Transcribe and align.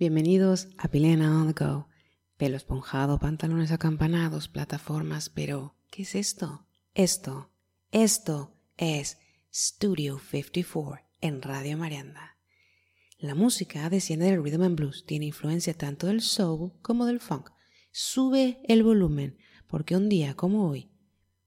Bienvenidos 0.00 0.68
a 0.78 0.86
Pilena 0.86 1.42
on 1.42 1.52
the 1.52 1.64
Go. 1.64 1.88
Pelo 2.36 2.56
esponjado, 2.56 3.18
pantalones 3.18 3.72
acampanados, 3.72 4.46
plataformas, 4.46 5.28
pero 5.28 5.74
¿qué 5.90 6.02
es 6.02 6.14
esto? 6.14 6.68
Esto, 6.94 7.50
esto 7.90 8.54
es 8.76 9.18
Studio 9.52 10.20
54 10.20 11.04
en 11.20 11.42
Radio 11.42 11.76
Marianda. 11.76 12.38
La 13.18 13.34
música 13.34 13.90
desciende 13.90 14.26
del 14.26 14.40
rhythm 14.40 14.62
and 14.62 14.76
blues, 14.76 15.04
tiene 15.04 15.26
influencia 15.26 15.74
tanto 15.74 16.06
del 16.06 16.20
soul 16.20 16.74
como 16.80 17.04
del 17.04 17.18
funk. 17.18 17.50
Sube 17.90 18.60
el 18.68 18.84
volumen, 18.84 19.36
porque 19.66 19.96
un 19.96 20.08
día 20.08 20.34
como 20.34 20.68
hoy, 20.70 20.92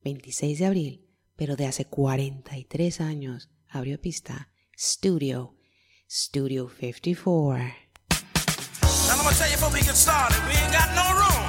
26 0.03 0.59
de 0.59 0.65
abril, 0.65 1.07
pero 1.37 1.55
de 1.55 1.67
hace 1.67 1.85
43 1.85 2.99
años, 2.99 3.49
abrió 3.69 4.01
pista 4.01 4.51
Studio, 4.77 5.55
Studio 6.09 6.67
54. 6.67 7.80
I'ma 9.21 9.29
tell 9.33 9.47
you 9.47 9.55
before 9.55 9.69
we 9.69 9.81
get 9.81 9.95
started, 9.95 10.41
we 10.47 10.53
ain't 10.57 10.73
got 10.73 10.89
no 10.97 11.05
room 11.13 11.45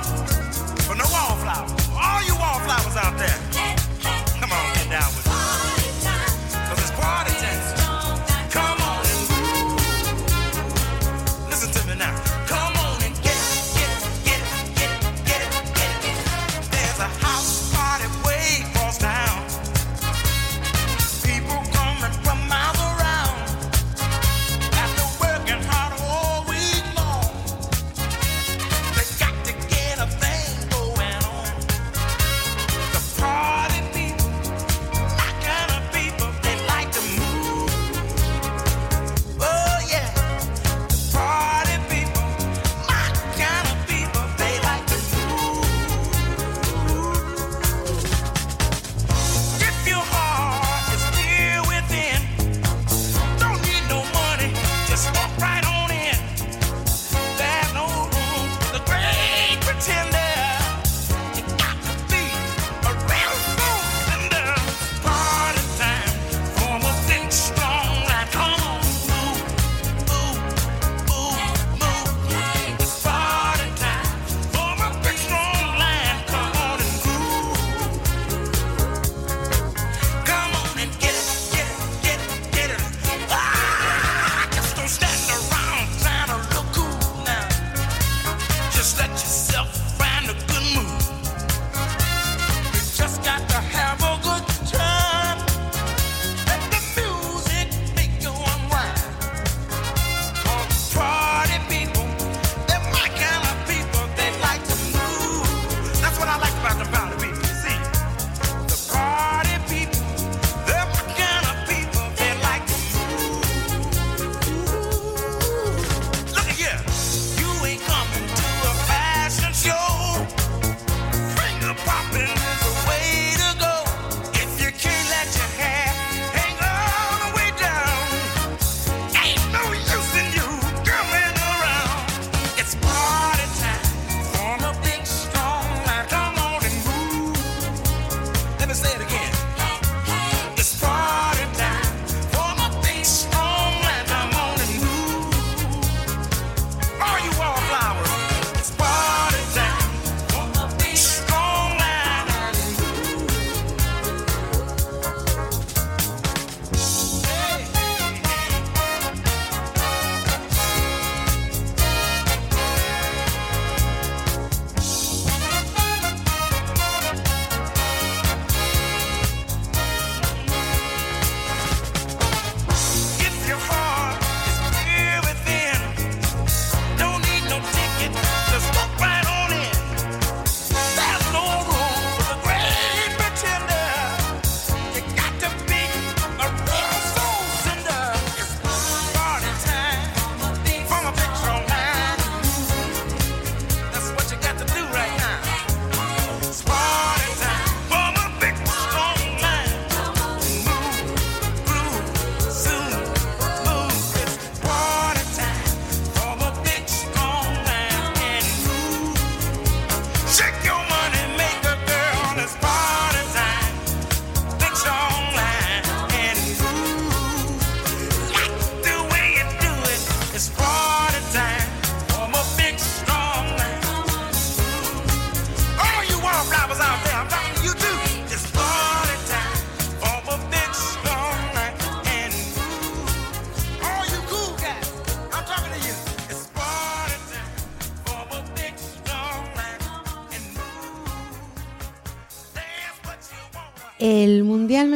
for 0.84 0.95
no 0.95 1.09
wallflowers. 1.09 1.73
All 1.96 2.23
you 2.23 2.37
wallflowers 2.37 2.96
out 2.98 3.16
there. 3.16 3.62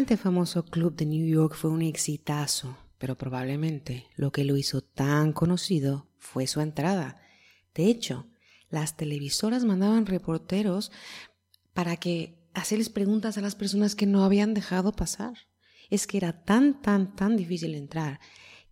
Semejante 0.06 0.22
famoso 0.22 0.64
club 0.64 0.94
de 0.94 1.04
New 1.04 1.26
York 1.26 1.56
fue 1.56 1.68
un 1.68 1.82
exitazo, 1.82 2.78
pero 2.96 3.18
probablemente 3.18 4.06
lo 4.14 4.30
que 4.30 4.44
lo 4.44 4.56
hizo 4.56 4.80
tan 4.80 5.32
conocido 5.32 6.06
fue 6.16 6.46
su 6.46 6.60
entrada. 6.60 7.20
De 7.74 7.86
hecho, 7.86 8.24
las 8.70 8.96
televisoras 8.96 9.64
mandaban 9.64 10.06
reporteros 10.06 10.92
para 11.74 11.96
que 11.96 12.38
hacerles 12.54 12.88
preguntas 12.88 13.36
a 13.36 13.40
las 13.40 13.56
personas 13.56 13.96
que 13.96 14.06
no 14.06 14.22
habían 14.22 14.54
dejado 14.54 14.92
pasar. 14.92 15.34
Es 15.90 16.06
que 16.06 16.18
era 16.18 16.44
tan, 16.44 16.80
tan, 16.80 17.16
tan 17.16 17.36
difícil 17.36 17.74
entrar 17.74 18.20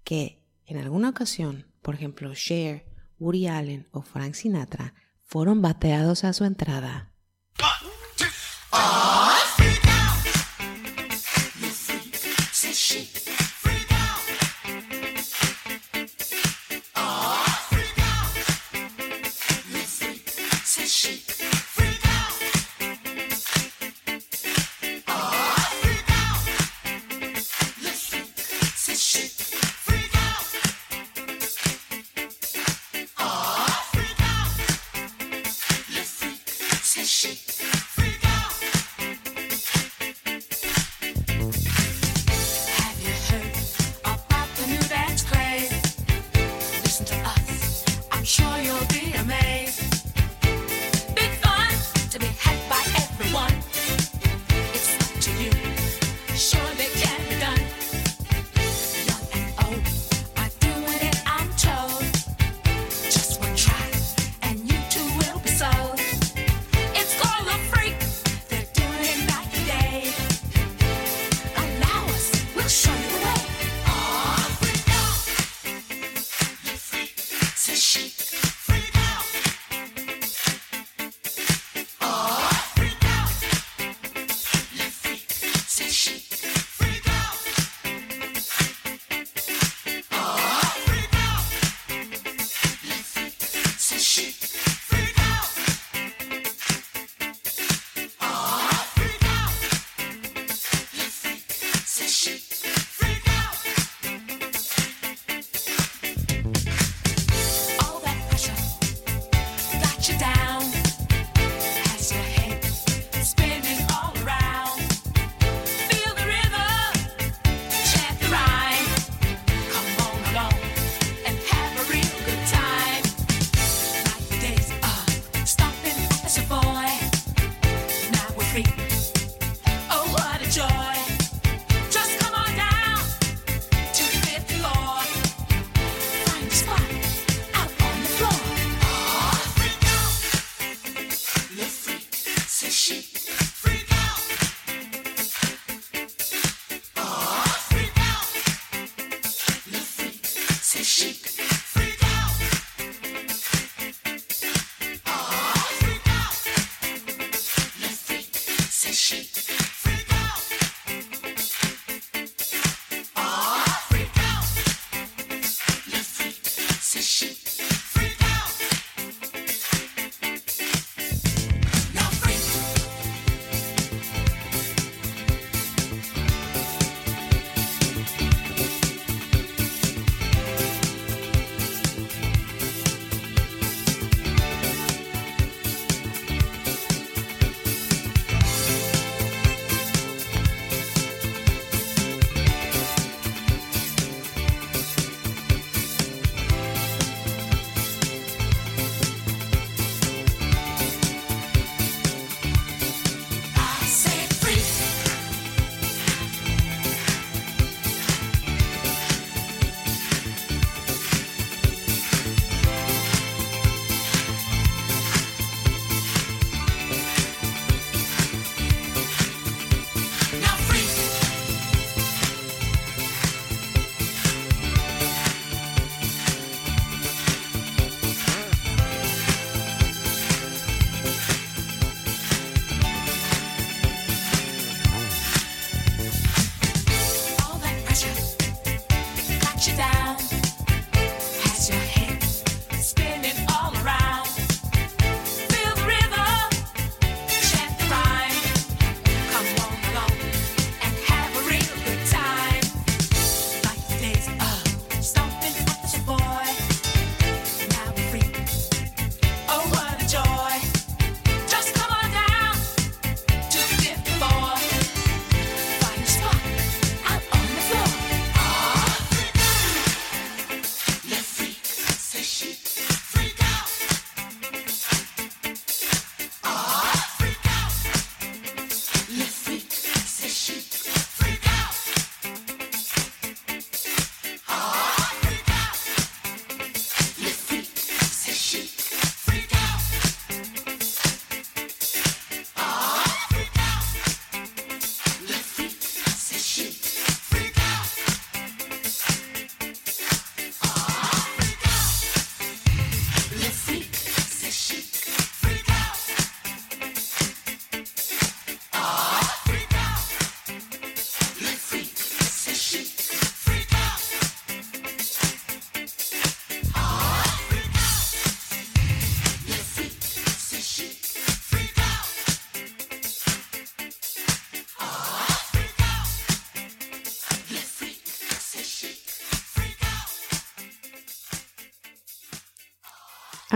que 0.04 0.46
en 0.66 0.76
alguna 0.76 1.08
ocasión, 1.08 1.66
por 1.82 1.96
ejemplo, 1.96 2.32
Cher, 2.34 2.86
Woody 3.18 3.48
Allen 3.48 3.88
o 3.90 4.02
Frank 4.02 4.34
Sinatra 4.34 4.94
fueron 5.24 5.62
bateados 5.62 6.22
a 6.22 6.32
su 6.32 6.44
entrada. 6.44 7.12
One, 8.70 9.23
Peace. 12.94 13.23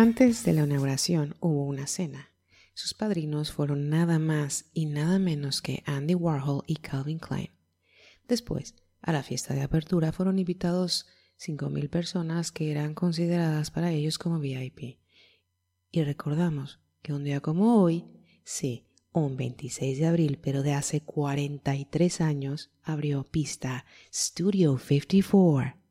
Antes 0.01 0.45
de 0.45 0.53
la 0.53 0.63
inauguración 0.63 1.35
hubo 1.41 1.65
una 1.65 1.89
cena. 1.89 2.31
Sus 2.73 2.95
padrinos 2.95 3.51
fueron 3.51 3.89
nada 3.91 4.21
más 4.21 4.67
y 4.73 4.87
nada 4.87 5.19
menos 5.19 5.61
que 5.61 5.83
Andy 5.87 6.15
Warhol 6.15 6.63
y 6.69 6.77
Calvin 6.77 7.19
Klein. 7.19 7.51
Después, 8.29 8.77
a 9.03 9.13
la 9.13 9.25
fiesta 9.25 9.55
de 9.55 9.63
apertura 9.63 10.13
fueron 10.13 10.39
invitados 10.39 11.09
5.000 11.45 11.91
personas 11.91 12.53
que 12.53 12.71
eran 12.71 12.95
consideradas 12.95 13.73
para 13.73 13.91
ellos 13.91 14.19
como 14.19 14.39
VIP. 14.39 15.01
Y 15.91 16.05
recordamos 16.05 16.79
que 17.03 17.13
un 17.13 17.25
día 17.25 17.41
como 17.41 17.83
hoy, 17.83 18.05
sí, 18.45 18.87
un 19.11 19.37
26 19.37 19.99
de 19.99 20.07
abril, 20.07 20.39
pero 20.41 20.63
de 20.63 20.75
hace 20.75 21.01
43 21.01 22.21
años, 22.21 22.71
abrió 22.85 23.25
pista 23.25 23.85
Studio 24.15 24.79
54. 24.79 25.88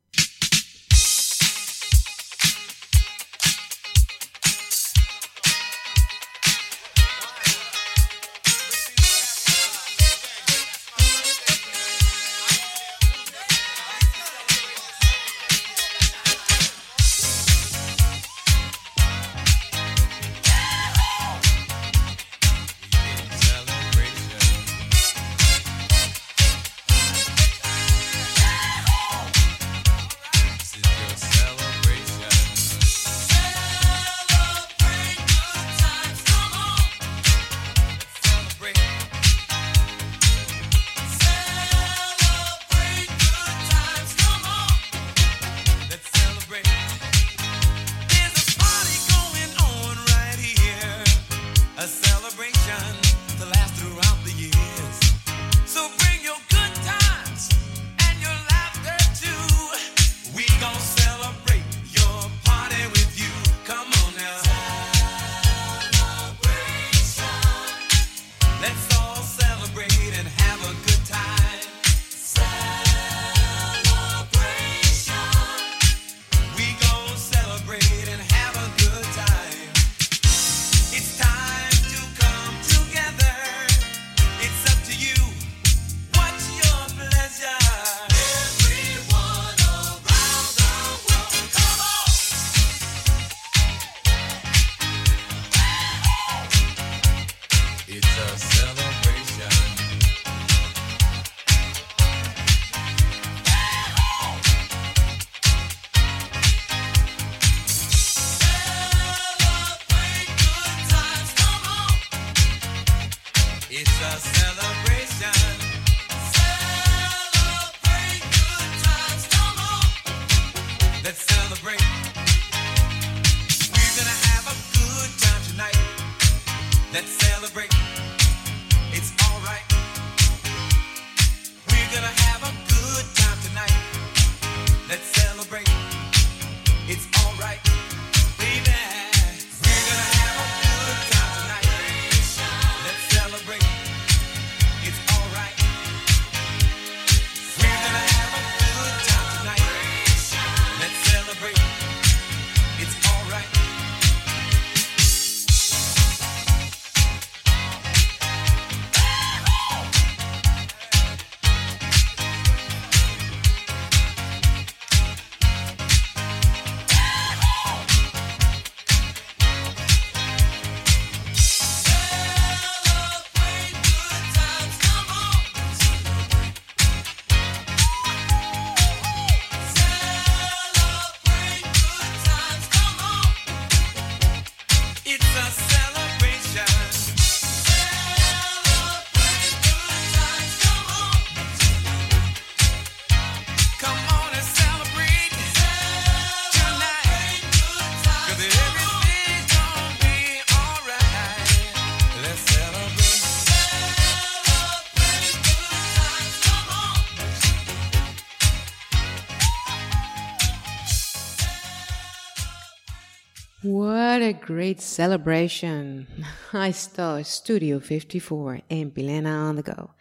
Great 214.48 214.80
celebration. 214.80 216.06
Ahí 216.52 216.70
está 216.70 217.22
Studio 217.22 217.80
54 217.80 218.64
en 218.70 218.90
Pilena 218.90 219.50
on 219.50 219.56
the 219.56 219.62
Go. 219.62 219.94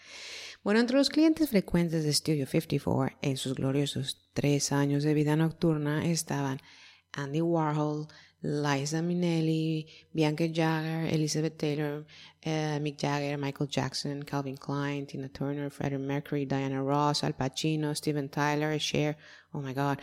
Bueno, 0.63 0.79
entre 0.79 0.95
los 0.97 1.09
clientes 1.09 1.49
frecuentes 1.49 2.05
de 2.05 2.13
Studio 2.13 2.47
54 2.47 3.17
en 3.21 3.35
sus 3.35 3.55
gloriosos 3.55 4.29
tres 4.33 4.71
años 4.71 5.03
de 5.03 5.13
vida 5.13 5.35
nocturna 5.35 6.05
estaban 6.05 6.61
Andy 7.11 7.41
Warhol, 7.41 8.07
Liza 8.41 9.01
Minnelli, 9.01 9.85
Bianca 10.13 10.47
Jagger, 10.47 11.11
Elizabeth 11.11 11.57
Taylor, 11.57 12.05
eh, 12.43 12.77
Mick 12.79 12.97
Jagger, 12.97 13.37
Michael 13.37 13.67
Jackson, 13.67 14.23
Calvin 14.23 14.57
Klein, 14.57 15.05
Tina 15.07 15.27
Turner, 15.27 15.69
Freddie 15.71 15.97
Mercury, 15.97 16.45
Diana 16.45 16.81
Ross, 16.83 17.23
Al 17.23 17.33
Pacino, 17.33 17.95
Steven 17.95 18.29
Tyler, 18.29 18.77
Cher, 18.77 19.15
oh 19.53 19.59
my 19.59 19.73
god, 19.73 19.99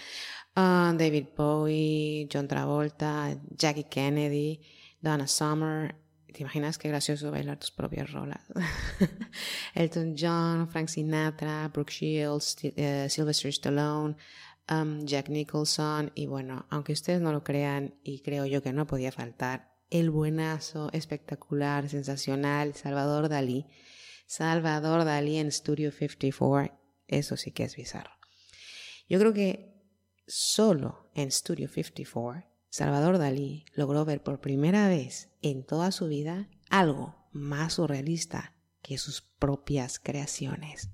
uh, 0.57 0.93
David 0.93 1.35
Bowie, 1.37 2.27
John 2.29 2.49
Travolta, 2.49 3.39
Jackie 3.57 3.85
Kennedy, 3.85 4.61
Donna 5.01 5.29
Summer. 5.29 5.95
¿Te 6.33 6.43
imaginas 6.43 6.79
qué 6.79 6.89
gracioso 6.89 7.31
bailar 7.31 7.61
tus 7.61 7.71
propias 7.71 8.11
rolas? 8.11 8.41
Elton 9.77 10.17
John, 10.17 10.67
Frank 10.67 10.89
Sinatra, 10.89 11.71
Brooke 11.73 11.93
Shields, 11.93 12.57
eh, 12.63 13.07
Sylvester 13.09 13.53
Stallone, 13.53 14.17
Jack 14.67 15.29
Nicholson 15.29 16.11
y 16.15 16.27
bueno, 16.27 16.67
aunque 16.71 16.93
ustedes 16.93 17.21
no 17.21 17.33
lo 17.33 17.45
crean 17.45 17.95
y 18.03 18.21
creo 18.21 18.47
yo 18.47 18.63
que 18.63 18.73
no 18.73 18.87
podía 18.87 19.13
faltar, 19.13 19.75
el 19.91 20.11
buenazo, 20.11 20.91
espectacular, 20.93 21.89
sensacional, 21.89 22.75
Salvador 22.75 23.29
Dalí. 23.29 23.67
Salvador 24.27 25.05
Dalí 25.05 25.37
en 25.37 25.53
Studio 25.53 25.93
54, 25.93 26.77
eso 27.07 27.37
sí 27.37 27.53
que 27.53 27.65
es 27.65 27.77
bizarro. 27.77 28.11
Yo 29.09 29.19
creo 29.19 29.35
que 29.35 29.75
solo 30.27 31.11
en 31.15 31.31
Studio 31.31 31.69
54, 31.69 32.49
Salvador 32.71 33.19
Dalí 33.19 33.67
logró 33.75 34.05
ver 34.05 34.23
por 34.23 34.41
primera 34.41 34.89
vez 34.89 35.31
en 35.43 35.65
toda 35.65 35.93
su 35.93 36.09
vida 36.09 36.49
algo 36.71 37.15
más 37.33 37.75
surrealista 37.75 38.55
que 38.83 38.99
sus 38.99 39.23
propias 39.23 39.99
creaciones. 39.99 40.91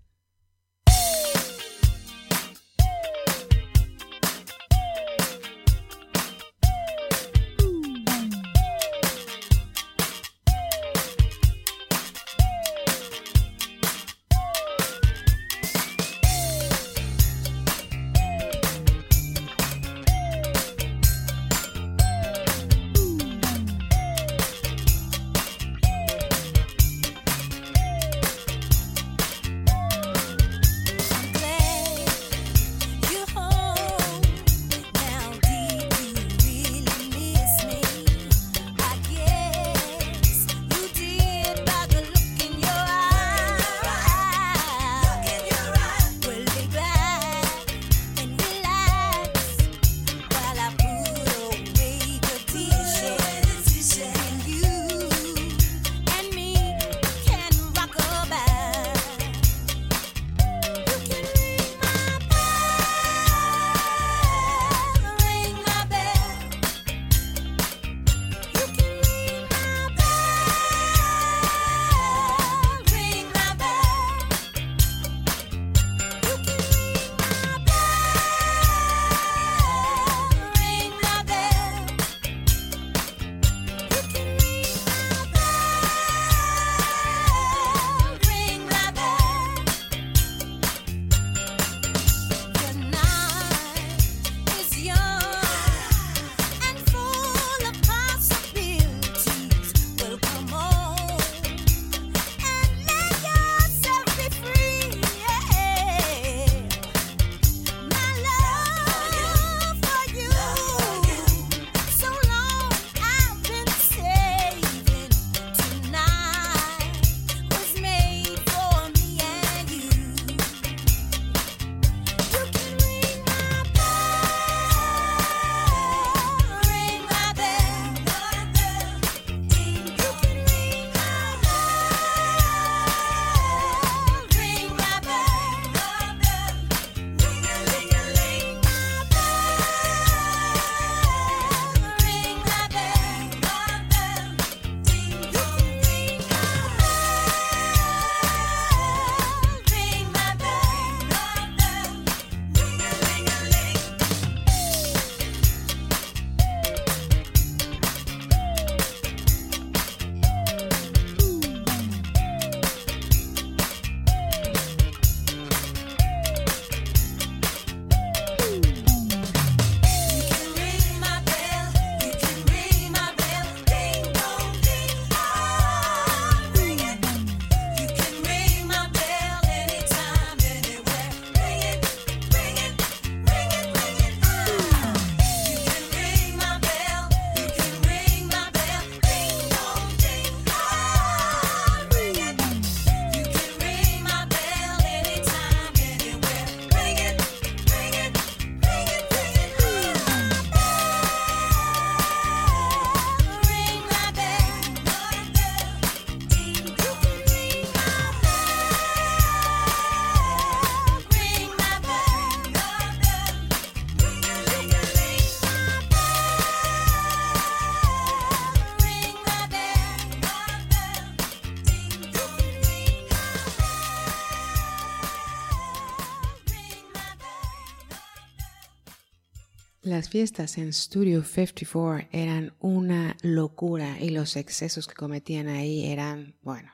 las 230.00 230.08
fiestas 230.08 230.56
en 230.56 230.72
Studio 230.72 231.22
54 231.22 232.08
eran 232.10 232.54
una 232.58 233.18
locura 233.20 234.00
y 234.00 234.08
los 234.08 234.36
excesos 234.36 234.86
que 234.86 234.94
cometían 234.94 235.46
ahí 235.48 235.92
eran, 235.92 236.38
bueno, 236.40 236.72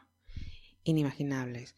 inimaginables. 0.84 1.74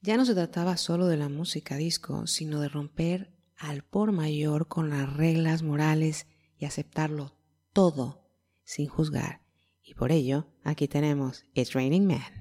Ya 0.00 0.16
no 0.16 0.24
se 0.24 0.34
trataba 0.34 0.76
solo 0.76 1.06
de 1.06 1.16
la 1.16 1.28
música 1.28 1.76
disco, 1.76 2.26
sino 2.26 2.60
de 2.60 2.68
romper 2.68 3.32
al 3.56 3.84
por 3.84 4.10
mayor 4.10 4.66
con 4.66 4.90
las 4.90 5.16
reglas 5.16 5.62
morales 5.62 6.26
y 6.58 6.64
aceptarlo 6.64 7.38
todo 7.72 8.28
sin 8.64 8.88
juzgar. 8.88 9.42
Y 9.84 9.94
por 9.94 10.10
ello, 10.10 10.48
aquí 10.64 10.88
tenemos 10.88 11.46
It's 11.54 11.72
Raining 11.72 12.08
Man. 12.08 12.39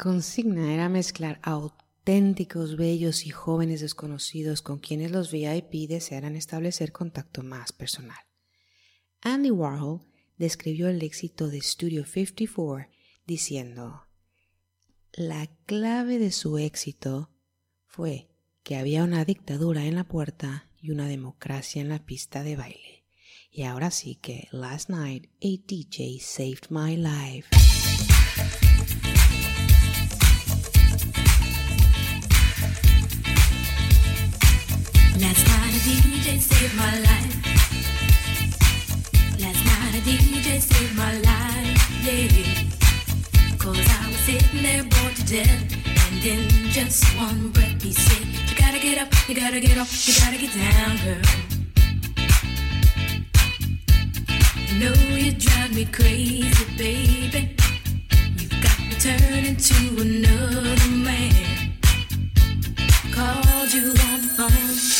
Consigna 0.00 0.72
era 0.72 0.88
mezclar 0.88 1.38
auténticos, 1.42 2.76
bellos 2.76 3.26
y 3.26 3.30
jóvenes 3.30 3.82
desconocidos 3.82 4.62
con 4.62 4.78
quienes 4.78 5.10
los 5.10 5.30
VIP 5.30 5.88
desearan 5.88 6.36
establecer 6.36 6.90
contacto 6.90 7.42
más 7.42 7.72
personal. 7.72 8.18
Andy 9.20 9.50
Warhol 9.50 10.00
describió 10.38 10.88
el 10.88 11.02
éxito 11.02 11.48
de 11.48 11.60
Studio 11.60 12.06
54 12.06 12.88
diciendo, 13.26 14.06
la 15.12 15.50
clave 15.66 16.18
de 16.18 16.32
su 16.32 16.56
éxito 16.56 17.30
fue 17.84 18.30
que 18.62 18.76
había 18.76 19.04
una 19.04 19.26
dictadura 19.26 19.84
en 19.84 19.96
la 19.96 20.04
puerta 20.04 20.70
y 20.80 20.92
una 20.92 21.08
democracia 21.08 21.82
en 21.82 21.90
la 21.90 22.06
pista 22.06 22.42
de 22.42 22.56
baile. 22.56 23.04
Y 23.50 23.64
ahora 23.64 23.90
sí 23.90 24.14
que 24.14 24.48
Last 24.50 24.88
Night 24.88 25.26
a 25.42 25.62
DJ 25.66 26.20
saved 26.20 26.70
my 26.70 26.96
life. 26.96 27.48
Last 35.20 35.46
night 35.46 35.74
a 35.74 35.80
DJ 35.80 36.40
saved 36.40 36.74
my 36.76 36.98
life. 37.00 37.36
Last 39.38 39.64
night 39.66 39.94
a 39.94 40.00
DJ 40.00 40.60
saved 40.60 40.96
my 40.96 41.12
life, 41.18 41.80
yeah. 42.02 43.58
Cause 43.58 43.76
I 43.76 44.08
was 44.08 44.16
sitting 44.20 44.62
there 44.62 44.82
bored 44.82 45.16
to 45.16 45.24
death. 45.26 45.76
And 46.12 46.24
in 46.24 46.70
just 46.70 47.04
one 47.18 47.50
breath 47.50 47.82
he 47.82 47.92
said, 47.92 48.26
You 48.48 48.56
gotta 48.56 48.78
get 48.78 48.96
up, 48.98 49.12
you 49.28 49.34
gotta 49.34 49.60
get 49.60 49.76
off, 49.76 50.08
you 50.08 50.14
gotta 50.14 50.38
get 50.38 50.54
down, 50.54 50.96
girl. 51.04 51.20
You 54.68 54.74
know 54.80 55.16
you 55.16 55.32
drive 55.32 55.74
me 55.74 55.84
crazy, 55.84 56.64
baby. 56.78 57.56
You've 58.38 58.62
got 58.62 58.78
me 58.80 58.94
turning 58.98 59.56
to 59.56 60.00
another 60.00 60.90
man. 60.96 61.30
Called 63.12 63.72
you 63.74 63.90
on 63.90 64.20
the 64.22 64.28
phone, 64.36 64.99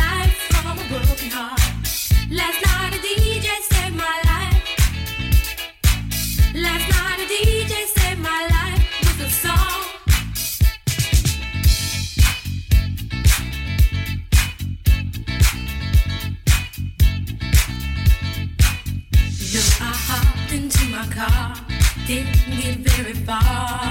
goodbye. 23.31 23.90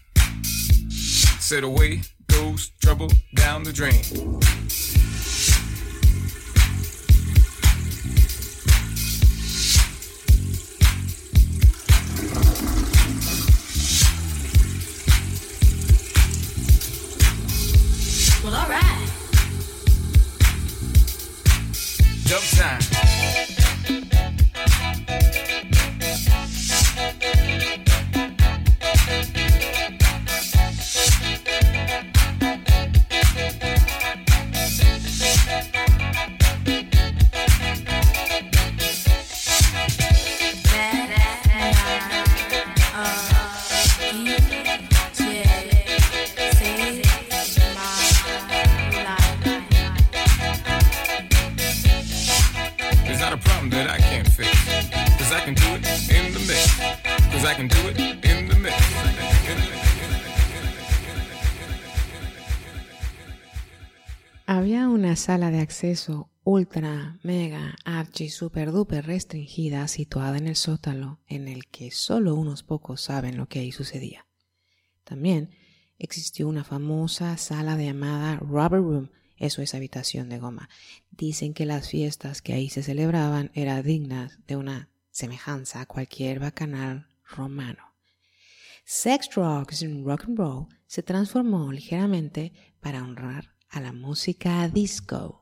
Said 1.51 1.65
away 1.65 2.01
goes 2.27 2.71
trouble 2.81 3.09
down 3.35 3.63
the 3.63 3.73
drain. 3.73 4.01
Well, 18.41 18.55
alright. 18.55 19.09
Dub 22.27 22.41
time. 22.55 22.90
sala 65.21 65.51
de 65.51 65.59
acceso 65.59 66.31
ultra, 66.43 67.19
mega, 67.21 67.75
archi, 67.85 68.29
super 68.29 68.71
duper 68.71 69.05
restringida 69.05 69.87
situada 69.87 70.39
en 70.39 70.47
el 70.47 70.55
sótano 70.55 71.21
en 71.27 71.47
el 71.47 71.67
que 71.67 71.91
solo 71.91 72.33
unos 72.33 72.63
pocos 72.63 73.01
saben 73.01 73.37
lo 73.37 73.47
que 73.47 73.59
ahí 73.59 73.71
sucedía. 73.71 74.25
También 75.03 75.51
existió 75.99 76.47
una 76.47 76.63
famosa 76.63 77.37
sala 77.37 77.77
llamada 77.77 78.37
Rubber 78.37 78.81
Room, 78.81 79.11
eso 79.37 79.61
es 79.61 79.75
habitación 79.75 80.27
de 80.27 80.39
goma. 80.39 80.69
Dicen 81.11 81.53
que 81.53 81.67
las 81.67 81.87
fiestas 81.87 82.41
que 82.41 82.53
ahí 82.53 82.69
se 82.69 82.81
celebraban 82.81 83.51
eran 83.53 83.83
dignas 83.83 84.39
de 84.47 84.55
una 84.55 84.89
semejanza 85.11 85.81
a 85.81 85.85
cualquier 85.85 86.39
bacanal 86.39 87.09
romano. 87.25 87.93
Sex, 88.85 89.29
Drugs 89.29 89.83
and 89.83 90.03
Rock 90.03 90.23
and 90.23 90.39
Roll 90.39 90.67
se 90.87 91.03
transformó 91.03 91.71
ligeramente 91.71 92.53
para 92.79 93.03
honrar 93.03 93.50
a 93.71 93.79
la 93.79 93.93
música 93.93 94.67
disco. 94.67 95.40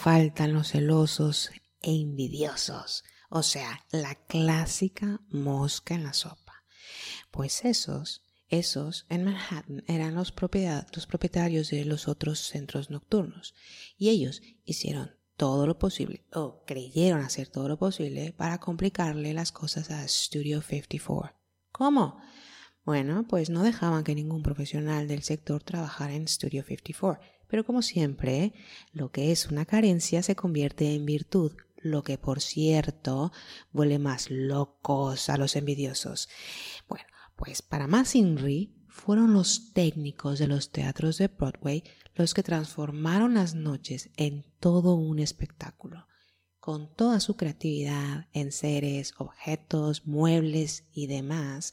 faltan 0.00 0.54
los 0.54 0.68
celosos 0.68 1.50
e 1.82 1.92
envidiosos, 1.92 3.04
o 3.28 3.42
sea, 3.42 3.84
la 3.92 4.14
clásica 4.14 5.20
mosca 5.28 5.94
en 5.94 6.04
la 6.04 6.14
sopa. 6.14 6.64
Pues 7.30 7.66
esos, 7.66 8.22
esos 8.48 9.04
en 9.10 9.24
Manhattan 9.24 9.84
eran 9.88 10.14
los, 10.14 10.32
los 10.94 11.06
propietarios 11.06 11.68
de 11.68 11.84
los 11.84 12.08
otros 12.08 12.38
centros 12.38 12.88
nocturnos 12.88 13.54
y 13.98 14.08
ellos 14.08 14.40
hicieron 14.64 15.16
todo 15.36 15.66
lo 15.66 15.78
posible, 15.78 16.24
o 16.32 16.64
creyeron 16.64 17.20
hacer 17.20 17.48
todo 17.48 17.68
lo 17.68 17.78
posible, 17.78 18.32
para 18.32 18.58
complicarle 18.58 19.34
las 19.34 19.52
cosas 19.52 19.90
a 19.90 20.08
Studio 20.08 20.62
54. 20.62 21.36
¿Cómo? 21.72 22.18
Bueno, 22.86 23.26
pues 23.28 23.50
no 23.50 23.62
dejaban 23.62 24.02
que 24.04 24.14
ningún 24.14 24.42
profesional 24.42 25.08
del 25.08 25.22
sector 25.24 25.62
trabajara 25.62 26.14
en 26.14 26.26
Studio 26.26 26.64
54 26.64 27.39
pero 27.50 27.64
como 27.64 27.82
siempre, 27.82 28.52
lo 28.92 29.10
que 29.10 29.32
es 29.32 29.46
una 29.46 29.64
carencia 29.66 30.22
se 30.22 30.36
convierte 30.36 30.94
en 30.94 31.04
virtud, 31.04 31.52
lo 31.76 32.02
que 32.02 32.16
por 32.16 32.40
cierto 32.40 33.32
vuelve 33.72 33.98
más 33.98 34.30
locos 34.30 35.28
a 35.28 35.36
los 35.36 35.56
envidiosos. 35.56 36.28
Bueno, 36.88 37.06
pues 37.36 37.62
para 37.62 37.86
más 37.86 38.14
Inri 38.14 38.74
fueron 38.88 39.32
los 39.32 39.72
técnicos 39.72 40.38
de 40.38 40.46
los 40.46 40.70
teatros 40.70 41.18
de 41.18 41.28
Broadway 41.28 41.82
los 42.14 42.34
que 42.34 42.42
transformaron 42.42 43.34
las 43.34 43.54
noches 43.54 44.10
en 44.16 44.44
todo 44.60 44.94
un 44.94 45.18
espectáculo, 45.18 46.06
con 46.58 46.94
toda 46.94 47.18
su 47.20 47.36
creatividad 47.36 48.28
en 48.32 48.52
seres, 48.52 49.14
objetos, 49.16 50.06
muebles 50.06 50.84
y 50.92 51.06
demás. 51.06 51.72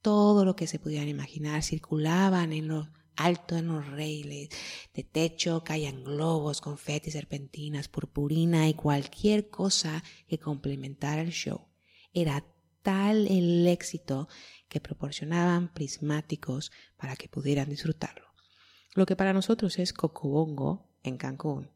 Todo 0.00 0.44
lo 0.44 0.56
que 0.56 0.66
se 0.66 0.78
pudieran 0.78 1.08
imaginar 1.08 1.62
circulaban 1.62 2.52
en 2.52 2.68
los 2.68 2.88
alto 3.16 3.56
en 3.56 3.68
los 3.68 3.86
raíles 3.90 4.48
de 4.94 5.04
techo, 5.04 5.64
caían 5.64 6.04
globos, 6.04 6.60
confetis, 6.60 7.14
serpentinas, 7.14 7.88
purpurina 7.88 8.68
y 8.68 8.74
cualquier 8.74 9.48
cosa 9.50 10.02
que 10.26 10.38
complementara 10.38 11.22
el 11.22 11.30
show. 11.30 11.68
Era 12.12 12.44
tal 12.82 13.26
el 13.28 13.66
éxito 13.66 14.28
que 14.68 14.80
proporcionaban 14.80 15.72
prismáticos 15.72 16.72
para 16.96 17.16
que 17.16 17.28
pudieran 17.28 17.68
disfrutarlo. 17.68 18.26
Lo 18.94 19.06
que 19.06 19.16
para 19.16 19.32
nosotros 19.32 19.78
es 19.78 19.92
Cocobongo 19.92 20.90
en 21.02 21.16
Cancún. 21.16 21.70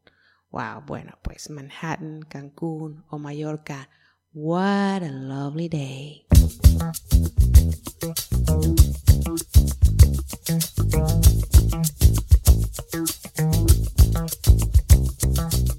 Wow, 0.51 0.83
bueno, 0.85 1.17
pues 1.23 1.49
Manhattan, 1.49 2.21
Cancún 2.21 3.03
o 3.09 3.17
Mallorca. 3.17 3.89
What 4.39 5.01
a 5.01 5.09
lovely 5.09 5.67
day. 5.67 6.21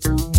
When 0.03 0.38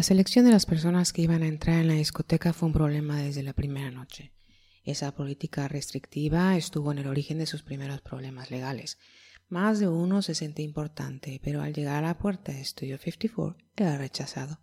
La 0.00 0.04
selección 0.04 0.46
de 0.46 0.50
las 0.50 0.64
personas 0.64 1.12
que 1.12 1.20
iban 1.20 1.42
a 1.42 1.46
entrar 1.46 1.78
en 1.78 1.88
la 1.88 1.92
discoteca 1.92 2.54
fue 2.54 2.68
un 2.68 2.72
problema 2.72 3.20
desde 3.20 3.42
la 3.42 3.52
primera 3.52 3.90
noche. 3.90 4.32
Esa 4.82 5.14
política 5.14 5.68
restrictiva 5.68 6.56
estuvo 6.56 6.90
en 6.90 7.00
el 7.00 7.06
origen 7.06 7.36
de 7.36 7.44
sus 7.44 7.62
primeros 7.62 8.00
problemas 8.00 8.50
legales. 8.50 8.96
Más 9.50 9.78
de 9.78 9.88
uno 9.88 10.22
se 10.22 10.34
sentía 10.34 10.64
importante, 10.64 11.38
pero 11.44 11.60
al 11.60 11.74
llegar 11.74 12.02
a 12.02 12.06
la 12.06 12.16
puerta 12.16 12.50
de 12.50 12.64
Studio 12.64 12.96
54 12.96 13.62
era 13.76 13.98
rechazado. 13.98 14.62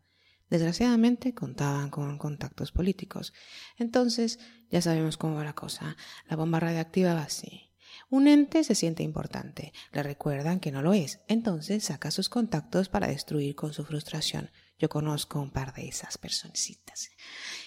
Desgraciadamente 0.49 1.35
contaban 1.35 1.91
con 1.91 2.17
contactos 2.17 2.71
políticos. 2.71 3.31
Entonces, 3.77 4.39
ya 4.71 4.81
sabemos 4.81 5.17
cómo 5.17 5.35
va 5.35 5.43
la 5.43 5.53
cosa. 5.53 5.97
La 6.27 6.35
bomba 6.35 6.59
radiactiva 6.59 7.13
va 7.13 7.21
así. 7.21 7.69
Un 8.09 8.27
ente 8.27 8.63
se 8.63 8.73
siente 8.73 9.03
importante, 9.03 9.71
le 9.91 10.01
recuerdan 10.01 10.59
que 10.59 10.71
no 10.71 10.81
lo 10.81 10.93
es, 10.93 11.19
entonces 11.27 11.83
saca 11.83 12.09
sus 12.09 12.27
contactos 12.27 12.89
para 12.89 13.07
destruir 13.07 13.53
con 13.55 13.73
su 13.73 13.85
frustración. 13.85 14.49
Yo 14.79 14.89
conozco 14.89 15.39
un 15.39 15.51
par 15.51 15.73
de 15.73 15.87
esas 15.87 16.17
personcitas. 16.17 17.09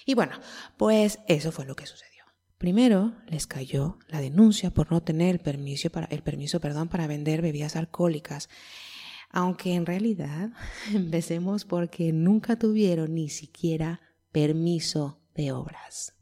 Y 0.06 0.14
bueno, 0.14 0.38
pues 0.76 1.18
eso 1.26 1.50
fue 1.52 1.66
lo 1.66 1.74
que 1.74 1.86
sucedió. 1.86 2.24
Primero 2.58 3.14
les 3.26 3.46
cayó 3.46 3.98
la 4.08 4.20
denuncia 4.20 4.70
por 4.70 4.92
no 4.92 5.02
tener 5.02 5.30
el 5.30 5.40
permiso 5.40 5.90
para, 5.90 6.06
el 6.06 6.22
permiso, 6.22 6.60
perdón, 6.60 6.88
para 6.88 7.06
vender 7.06 7.42
bebidas 7.42 7.74
alcohólicas. 7.74 8.48
Aunque 9.30 9.74
en 9.74 9.86
realidad 9.86 10.50
empecemos 10.92 11.64
porque 11.64 12.12
nunca 12.12 12.56
tuvieron 12.56 13.14
ni 13.14 13.28
siquiera 13.28 14.00
permiso 14.30 15.20
de 15.34 15.52
obras. 15.52 16.14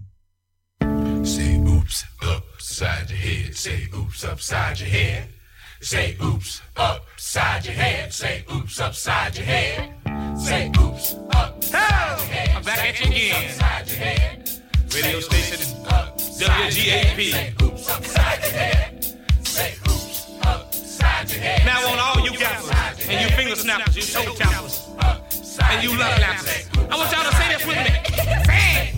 Say 3.59 3.89
oops 3.93 4.25
upside 4.25 4.79
your 4.79 4.89
head. 4.89 5.29
Say 5.81 6.17
oops 6.21 6.63
upside 6.77 7.65
your 7.65 7.75
head. 7.75 8.13
Say 8.13 8.45
oops 8.49 8.81
upside 8.81 9.37
your 9.37 9.47
head. 9.47 9.98
Say 10.39 10.71
oops 10.79 11.15
your 11.15 11.23
head. 11.73 12.57
I'm 12.57 12.63
back 12.63 12.79
at 12.79 13.01
you 13.01 13.11
again. 13.11 13.59
Radio 14.95 15.21
station 15.21 15.59
WGAP. 16.39 17.33
Say 17.33 17.55
oops 17.63 17.89
upside 17.91 18.41
your 18.43 18.53
head. 18.53 19.05
Say 19.43 19.75
oops 19.89 20.31
upside 20.43 21.31
your 21.31 21.41
head. 21.41 21.67
Now 21.67 21.87
on 21.93 21.99
all 21.99 22.25
you 22.25 22.39
gappers 22.39 22.71
and 23.09 23.21
you 23.21 23.37
finger 23.37 23.57
snappers, 23.57 23.97
you 23.97 24.03
toe 24.03 24.35
tappers, 24.35 24.89
and 25.71 25.83
you 25.83 25.91
love 25.99 26.19
lappers. 26.21 26.69
I 26.91 26.97
want 26.97 27.11
y'all 27.13 27.25
to 27.29 27.37
say 27.37 27.49
this 27.55 27.67
with 27.67 27.77
me. 27.77 27.91
Say 28.47 28.65
it. 28.79 28.95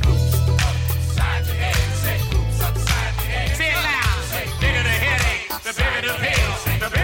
Say 3.57 3.71
it 3.71 3.81
loud. 3.81 4.61
Bigger 4.61 4.83
the 4.83 4.91
headache, 4.91 5.49
the 5.63 5.73
bigger 5.73 6.03
the 6.07 6.15
pill. 6.21 6.51
The 6.81 6.91
bigger 6.91 7.00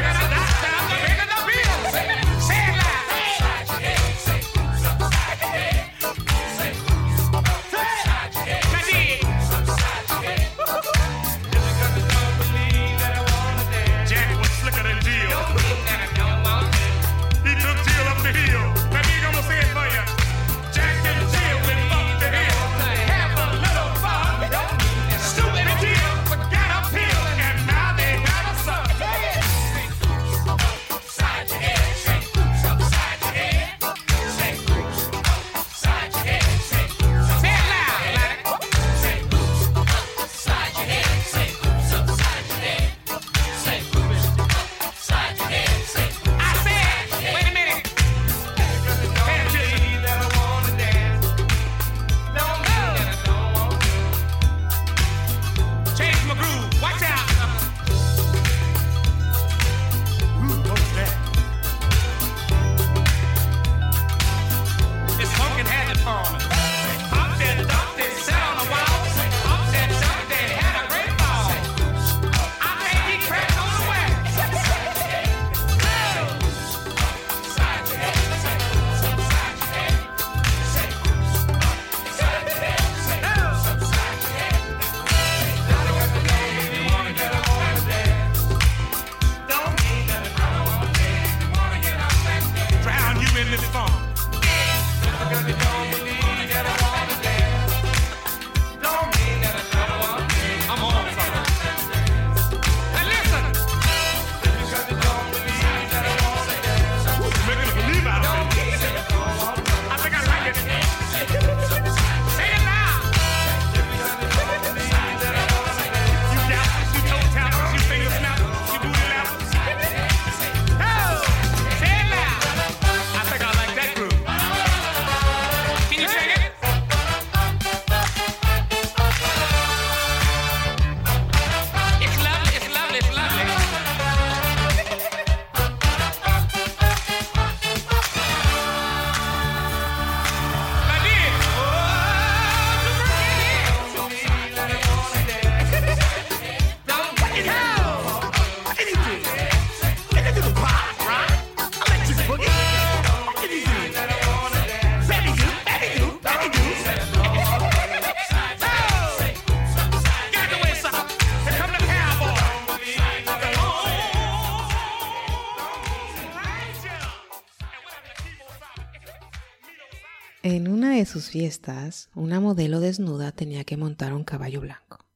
sus 171.07 171.31
fiestas, 171.31 172.11
una 172.15 172.41
modelo 172.41 172.81
desnuda 172.81 173.33
tenía 173.33 173.65
que 173.65 173.77
montar 173.77 174.13
un 174.13 174.25
caballo 174.25 174.61
blanco. 174.61 175.07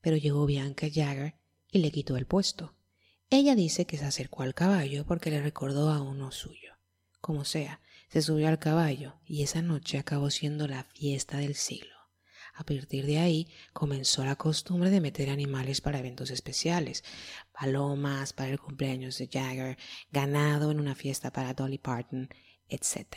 Pero 0.00 0.16
llegó 0.16 0.44
Bianca 0.46 0.88
Jagger 0.92 1.34
y 1.70 1.78
le 1.78 1.90
quitó 1.90 2.16
el 2.16 2.26
puesto. 2.26 2.74
Ella 3.30 3.54
dice 3.54 3.86
que 3.86 3.96
se 3.96 4.04
acercó 4.04 4.42
al 4.42 4.54
caballo 4.54 5.06
porque 5.06 5.30
le 5.30 5.40
recordó 5.40 5.90
a 5.90 6.02
uno 6.02 6.32
suyo. 6.32 6.74
Como 7.20 7.44
sea, 7.44 7.80
se 8.10 8.20
subió 8.20 8.48
al 8.48 8.58
caballo 8.58 9.20
y 9.24 9.42
esa 9.42 9.62
noche 9.62 9.98
acabó 9.98 10.28
siendo 10.28 10.68
la 10.68 10.84
fiesta 10.84 11.38
del 11.38 11.54
siglo. 11.54 11.94
A 12.54 12.64
partir 12.64 13.06
de 13.06 13.18
ahí 13.18 13.48
comenzó 13.72 14.24
la 14.24 14.36
costumbre 14.36 14.90
de 14.90 15.00
meter 15.00 15.30
animales 15.30 15.80
para 15.80 16.00
eventos 16.00 16.30
especiales, 16.30 17.02
palomas 17.58 18.34
para 18.34 18.50
el 18.50 18.60
cumpleaños 18.60 19.16
de 19.16 19.28
Jagger, 19.32 19.78
ganado 20.10 20.70
en 20.70 20.78
una 20.78 20.94
fiesta 20.94 21.32
para 21.32 21.54
Dolly 21.54 21.78
Parton, 21.78 22.28
etc. 22.68 23.16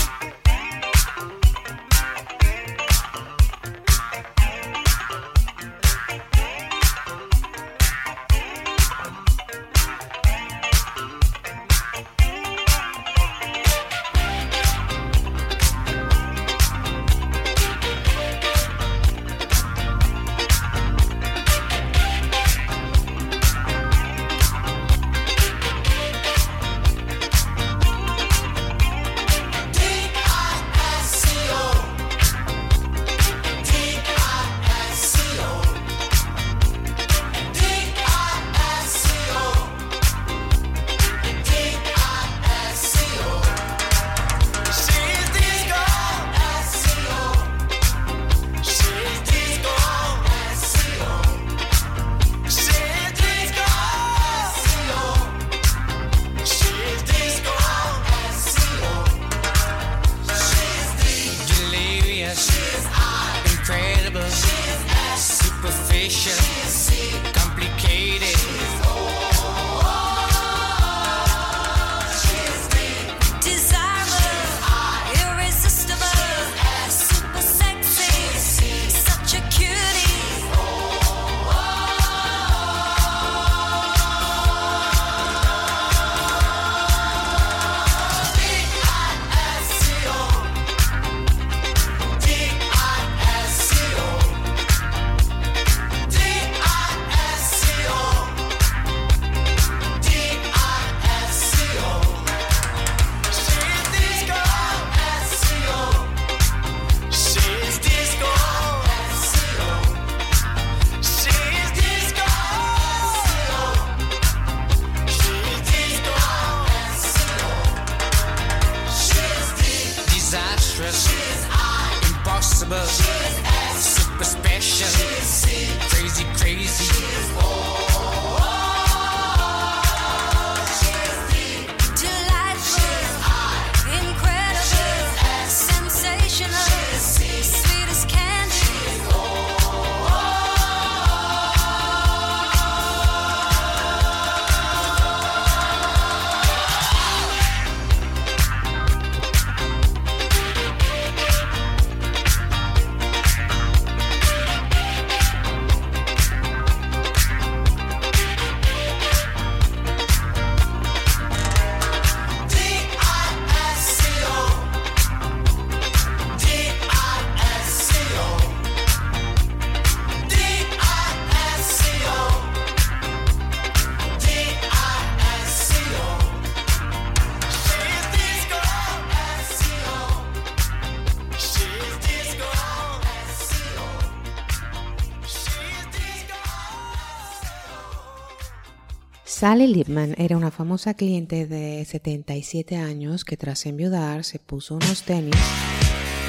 Sally 189.41 189.65
Lipman 189.65 190.13
era 190.19 190.37
una 190.37 190.51
famosa 190.51 190.93
cliente 190.93 191.47
de 191.47 191.83
77 191.83 192.77
años 192.77 193.25
que 193.25 193.37
tras 193.37 193.65
enviudar 193.65 194.23
se 194.23 194.37
puso 194.37 194.75
unos 194.75 195.01
tenis. 195.01 195.35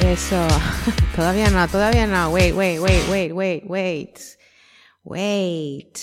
Eso, 0.02 0.48
todavía 1.14 1.50
no, 1.50 1.68
todavía 1.68 2.06
no. 2.06 2.30
Wait, 2.30 2.54
wait, 2.54 2.80
wait, 2.80 3.06
wait, 3.10 3.32
wait, 3.34 3.64
wait. 3.66 4.18
Wait. 5.04 5.98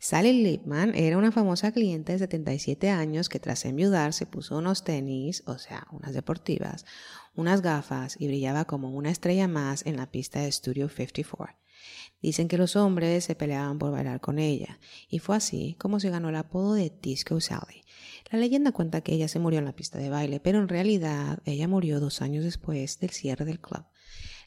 Sally 0.00 0.42
Lipman 0.42 0.96
era 0.96 1.16
una 1.16 1.30
famosa 1.30 1.70
cliente 1.70 2.14
de 2.14 2.18
77 2.18 2.90
años 2.90 3.28
que 3.28 3.38
tras 3.38 3.64
enviudar 3.64 4.12
se 4.12 4.26
puso 4.26 4.58
unos 4.58 4.82
tenis, 4.82 5.44
o 5.46 5.58
sea, 5.58 5.86
unas 5.92 6.12
deportivas, 6.12 6.86
unas 7.36 7.62
gafas 7.62 8.16
y 8.18 8.26
brillaba 8.26 8.64
como 8.64 8.90
una 8.90 9.10
estrella 9.10 9.46
más 9.46 9.86
en 9.86 9.96
la 9.96 10.10
pista 10.10 10.40
de 10.40 10.50
Studio 10.50 10.88
54. 10.88 11.65
Dicen 12.22 12.48
que 12.48 12.58
los 12.58 12.76
hombres 12.76 13.24
se 13.24 13.34
peleaban 13.34 13.78
por 13.78 13.92
bailar 13.92 14.20
con 14.20 14.38
ella, 14.38 14.78
y 15.08 15.18
fue 15.18 15.36
así 15.36 15.76
como 15.78 16.00
se 16.00 16.10
ganó 16.10 16.28
el 16.30 16.36
apodo 16.36 16.74
de 16.74 16.92
Disco 17.02 17.40
Sally. 17.40 17.82
La 18.30 18.38
leyenda 18.38 18.72
cuenta 18.72 19.02
que 19.02 19.14
ella 19.14 19.28
se 19.28 19.38
murió 19.38 19.58
en 19.58 19.66
la 19.66 19.76
pista 19.76 19.98
de 19.98 20.10
baile, 20.10 20.40
pero 20.40 20.58
en 20.58 20.68
realidad 20.68 21.38
ella 21.44 21.68
murió 21.68 22.00
dos 22.00 22.22
años 22.22 22.44
después 22.44 22.98
del 22.98 23.10
cierre 23.10 23.44
del 23.44 23.60
club. 23.60 23.84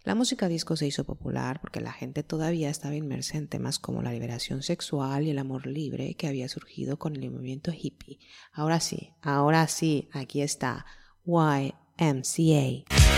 La 0.03 0.15
música 0.15 0.47
disco 0.47 0.75
se 0.75 0.87
hizo 0.87 1.03
popular 1.03 1.59
porque 1.59 1.81
la 1.81 1.91
gente 1.91 2.23
todavía 2.23 2.69
estaba 2.69 2.95
inmersa 2.95 3.37
en 3.37 3.47
temas 3.47 3.79
como 3.79 4.01
la 4.01 4.13
liberación 4.13 4.63
sexual 4.63 5.23
y 5.23 5.31
el 5.31 5.39
amor 5.39 5.67
libre 5.67 6.15
que 6.15 6.27
había 6.27 6.47
surgido 6.47 6.97
con 6.97 7.15
el 7.15 7.29
movimiento 7.29 7.71
hippie. 7.71 8.19
Ahora 8.53 8.79
sí, 8.79 9.13
ahora 9.21 9.67
sí, 9.67 10.09
aquí 10.13 10.41
está 10.41 10.85
YMCA. 11.25 13.08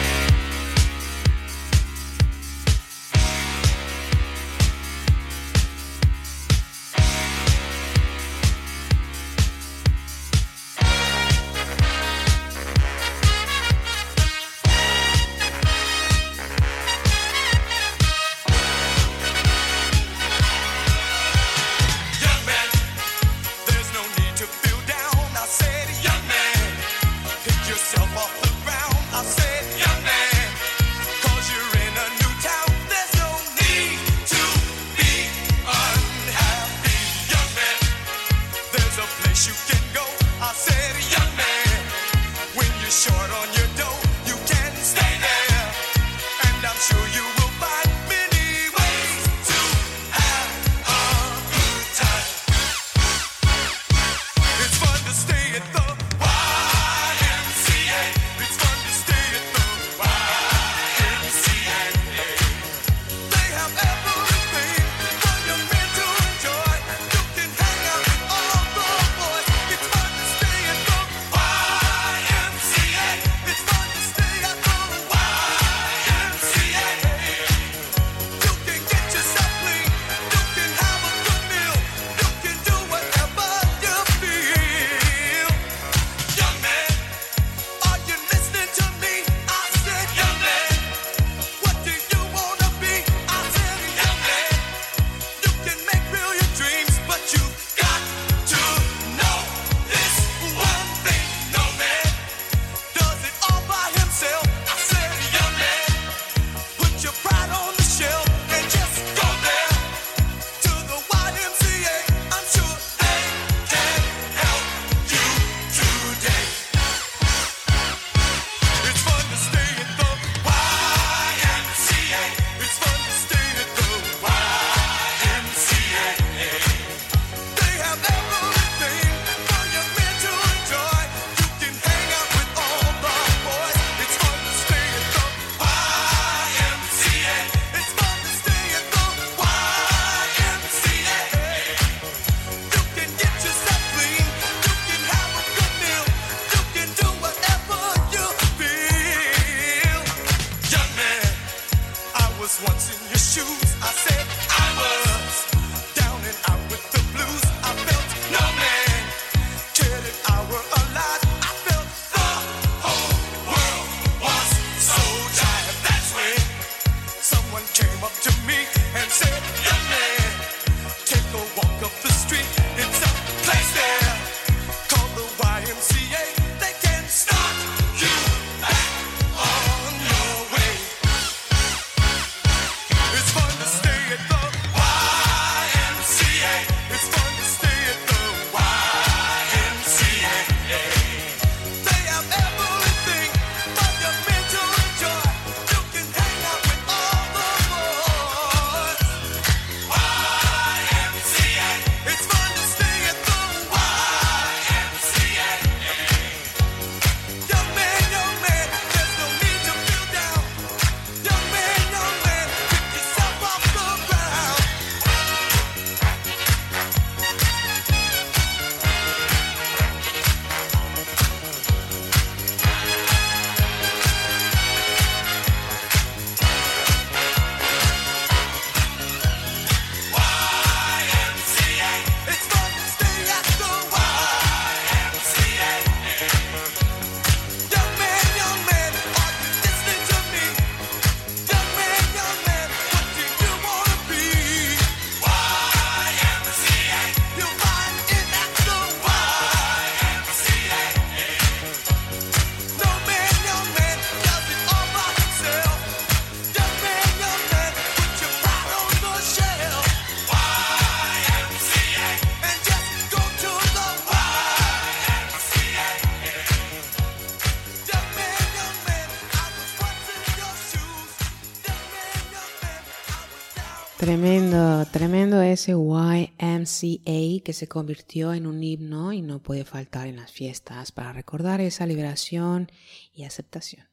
YMCA 276.61 277.43
que 277.43 277.53
se 277.53 277.67
convirtió 277.67 278.33
en 278.33 278.47
un 278.47 278.63
himno 278.63 279.13
y 279.13 279.21
no 279.21 279.41
puede 279.41 279.65
faltar 279.65 280.07
en 280.07 280.17
las 280.17 280.31
fiestas 280.31 280.91
para 280.91 281.13
recordar 281.13 281.61
esa 281.61 281.85
liberación 281.85 282.71
y 283.13 283.23
aceptación. 283.23 283.87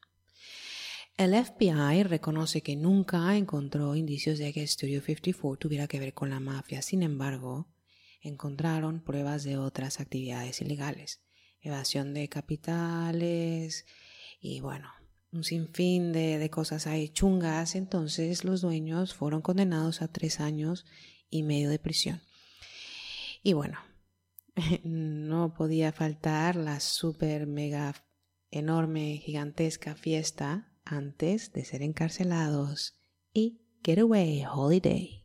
El 1.17 1.33
FBI 1.33 2.03
reconoce 2.03 2.61
que 2.61 2.75
nunca 2.75 3.35
encontró 3.35 3.95
indicios 3.95 4.39
de 4.39 4.53
que 4.53 4.65
Studio 4.65 5.01
54 5.01 5.57
tuviera 5.57 5.87
que 5.87 5.99
ver 5.99 6.13
con 6.13 6.29
la 6.29 6.39
mafia, 6.39 6.81
sin 6.81 7.03
embargo, 7.03 7.67
encontraron 8.21 9.01
pruebas 9.01 9.43
de 9.43 9.57
otras 9.57 9.99
actividades 9.99 10.61
ilegales, 10.61 11.21
evasión 11.61 12.13
de 12.13 12.29
capitales 12.29 13.85
y 14.39 14.61
bueno, 14.61 14.89
un 15.31 15.43
sinfín 15.43 16.13
de, 16.13 16.37
de 16.37 16.49
cosas 16.49 16.87
ahí 16.87 17.09
chungas. 17.09 17.75
Entonces 17.75 18.45
los 18.45 18.61
dueños 18.61 19.13
fueron 19.13 19.41
condenados 19.41 20.01
a 20.01 20.07
tres 20.07 20.39
años 20.39 20.85
y 21.29 21.43
medio 21.43 21.69
de 21.69 21.79
prisión. 21.79 22.21
Y 23.43 23.53
bueno, 23.53 23.79
no 24.83 25.53
podía 25.53 25.91
faltar 25.91 26.55
la 26.55 26.79
super 26.79 27.47
mega 27.47 27.93
enorme 28.51 29.17
gigantesca 29.17 29.95
fiesta 29.95 30.73
antes 30.85 31.53
de 31.53 31.65
ser 31.65 31.81
encarcelados 31.81 32.99
y 33.33 33.61
Getaway 33.83 34.43
Holiday. 34.45 35.18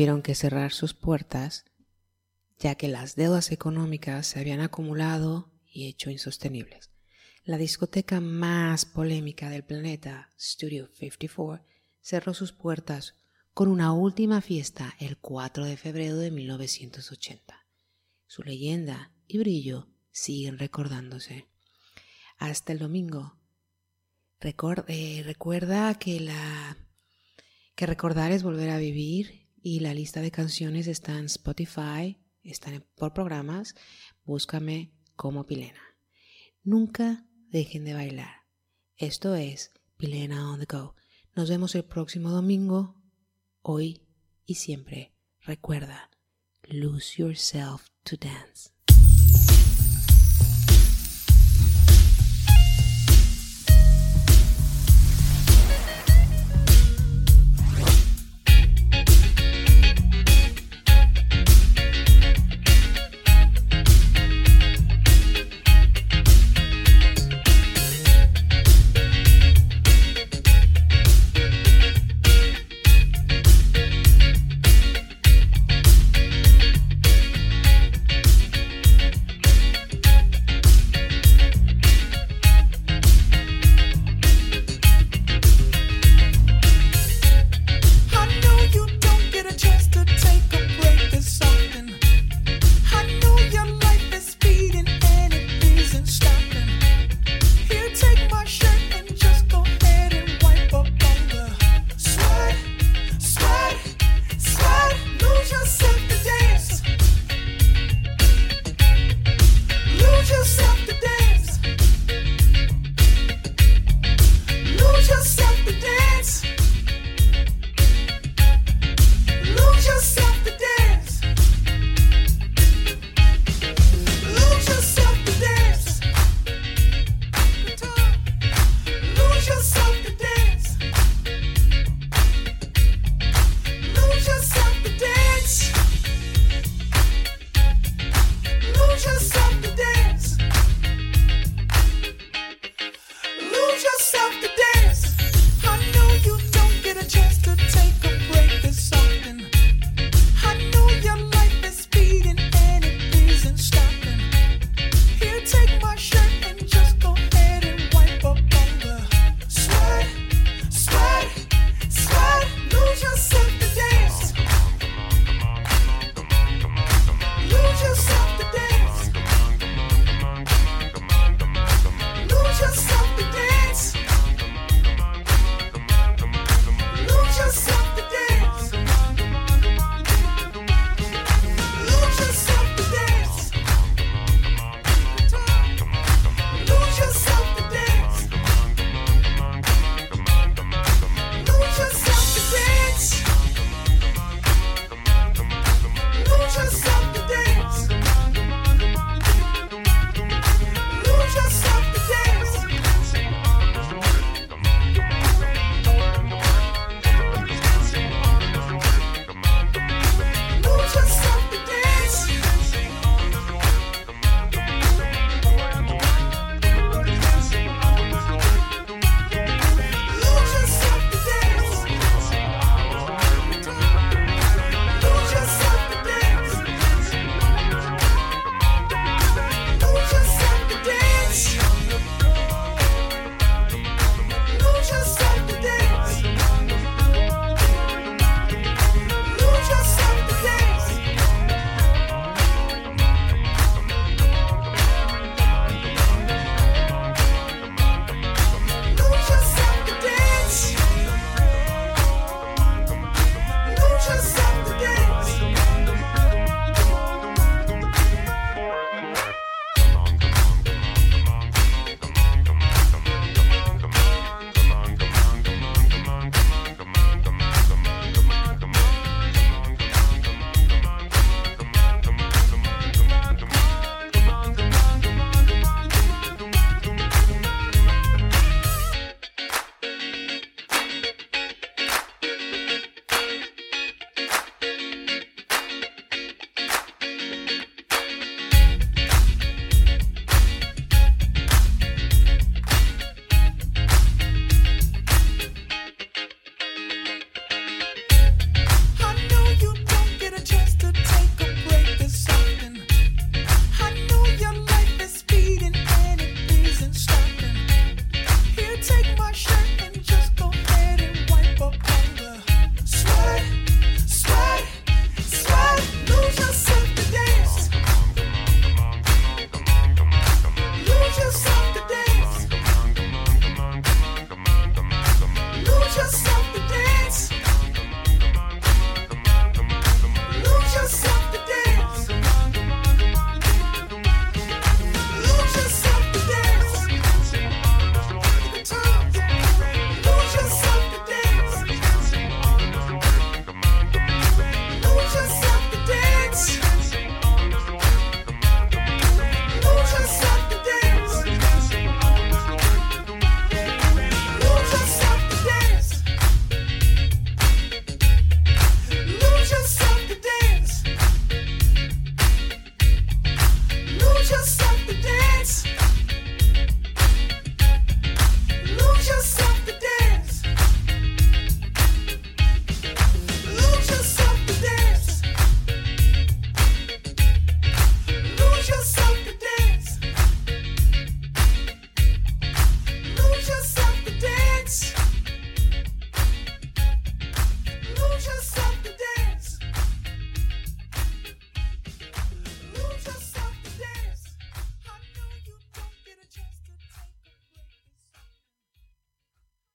Tuvieron 0.00 0.22
que 0.22 0.34
cerrar 0.34 0.72
sus 0.72 0.94
puertas 0.94 1.66
ya 2.58 2.74
que 2.74 2.88
las 2.88 3.16
deudas 3.16 3.52
económicas 3.52 4.26
se 4.28 4.40
habían 4.40 4.60
acumulado 4.60 5.52
y 5.70 5.88
hecho 5.88 6.08
insostenibles. 6.08 6.90
La 7.44 7.58
discoteca 7.58 8.18
más 8.22 8.86
polémica 8.86 9.50
del 9.50 9.62
planeta, 9.62 10.30
Studio 10.40 10.88
54, 10.94 11.66
cerró 12.00 12.32
sus 12.32 12.52
puertas 12.52 13.16
con 13.52 13.68
una 13.68 13.92
última 13.92 14.40
fiesta 14.40 14.94
el 15.00 15.18
4 15.18 15.66
de 15.66 15.76
febrero 15.76 16.16
de 16.16 16.30
1980. 16.30 17.66
Su 18.26 18.42
leyenda 18.42 19.12
y 19.26 19.36
brillo 19.36 19.90
siguen 20.10 20.58
recordándose. 20.58 21.46
Hasta 22.38 22.72
el 22.72 22.78
domingo. 22.78 23.36
Recor- 24.40 24.86
eh, 24.88 25.22
recuerda 25.26 25.92
que 25.98 26.20
la 26.20 26.78
que 27.74 27.84
recordar 27.84 28.32
es 28.32 28.42
volver 28.42 28.70
a 28.70 28.78
vivir 28.78 29.39
y 29.62 29.80
la 29.80 29.94
lista 29.94 30.20
de 30.20 30.30
canciones 30.30 30.86
está 30.86 31.18
en 31.18 31.26
Spotify, 31.26 32.18
están 32.42 32.84
por 32.96 33.12
programas. 33.12 33.74
Búscame 34.24 34.92
como 35.16 35.46
Pilena. 35.46 35.82
Nunca 36.62 37.26
dejen 37.50 37.84
de 37.84 37.94
bailar. 37.94 38.46
Esto 38.96 39.34
es 39.34 39.72
Pilena 39.96 40.50
on 40.50 40.60
the 40.60 40.66
Go. 40.66 40.94
Nos 41.34 41.48
vemos 41.48 41.74
el 41.74 41.84
próximo 41.84 42.30
domingo, 42.30 43.00
hoy 43.62 44.06
y 44.44 44.56
siempre. 44.56 45.14
Recuerda, 45.40 46.10
lose 46.62 47.16
yourself 47.16 47.88
to 48.04 48.16
dance. 48.16 48.70